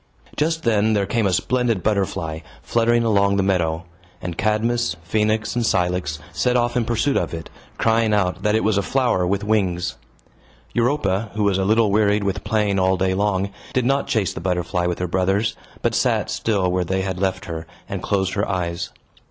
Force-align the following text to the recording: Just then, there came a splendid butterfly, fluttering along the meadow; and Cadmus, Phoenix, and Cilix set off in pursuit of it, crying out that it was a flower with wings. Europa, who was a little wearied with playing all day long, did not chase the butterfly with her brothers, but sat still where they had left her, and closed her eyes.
Just 0.35 0.63
then, 0.63 0.93
there 0.93 1.05
came 1.05 1.27
a 1.27 1.31
splendid 1.31 1.83
butterfly, 1.83 2.39
fluttering 2.63 3.03
along 3.03 3.37
the 3.37 3.43
meadow; 3.43 3.83
and 4.19 4.35
Cadmus, 4.35 4.95
Phoenix, 5.03 5.55
and 5.55 5.63
Cilix 5.63 6.17
set 6.33 6.57
off 6.57 6.75
in 6.75 6.85
pursuit 6.85 7.15
of 7.17 7.35
it, 7.35 7.51
crying 7.77 8.11
out 8.11 8.41
that 8.41 8.55
it 8.55 8.63
was 8.63 8.79
a 8.79 8.81
flower 8.81 9.27
with 9.27 9.43
wings. 9.43 9.97
Europa, 10.73 11.29
who 11.35 11.43
was 11.43 11.59
a 11.59 11.65
little 11.65 11.91
wearied 11.91 12.23
with 12.23 12.43
playing 12.43 12.79
all 12.79 12.97
day 12.97 13.13
long, 13.13 13.51
did 13.73 13.85
not 13.85 14.07
chase 14.07 14.33
the 14.33 14.41
butterfly 14.41 14.87
with 14.87 14.97
her 14.97 15.07
brothers, 15.07 15.55
but 15.83 15.93
sat 15.93 16.31
still 16.31 16.71
where 16.71 16.83
they 16.83 17.03
had 17.03 17.19
left 17.19 17.45
her, 17.45 17.67
and 17.87 18.01
closed 18.01 18.33
her 18.33 18.49
eyes. 18.49 18.89